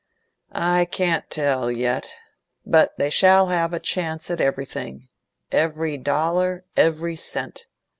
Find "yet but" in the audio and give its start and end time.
1.71-2.97